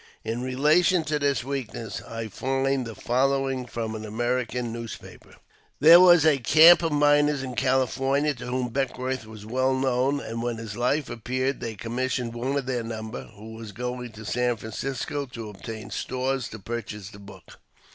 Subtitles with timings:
[0.23, 5.35] In relation to this weak ness, I find the following from an American newspaper:—
[5.79, 10.57] There was a camp of miners in California to whom Beckwourth was well known, and when
[10.57, 15.27] his life appeared they commissioned one of their number, who was going to San Francisco
[15.27, 17.59] to obtain stores, to purchase the book.